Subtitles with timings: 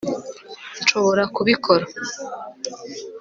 [0.81, 1.85] nshobora kubikora